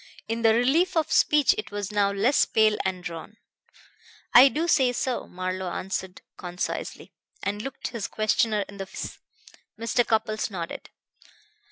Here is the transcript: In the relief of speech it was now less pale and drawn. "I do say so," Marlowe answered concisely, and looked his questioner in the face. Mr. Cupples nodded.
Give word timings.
In 0.27 0.41
the 0.41 0.55
relief 0.55 0.97
of 0.97 1.11
speech 1.11 1.53
it 1.59 1.69
was 1.69 1.91
now 1.91 2.11
less 2.11 2.43
pale 2.45 2.75
and 2.83 3.03
drawn. 3.03 3.37
"I 4.33 4.49
do 4.49 4.67
say 4.67 4.93
so," 4.93 5.27
Marlowe 5.27 5.69
answered 5.69 6.23
concisely, 6.37 7.13
and 7.43 7.61
looked 7.61 7.89
his 7.89 8.07
questioner 8.07 8.65
in 8.67 8.77
the 8.77 8.87
face. 8.87 9.19
Mr. 9.79 10.03
Cupples 10.03 10.49
nodded. 10.49 10.89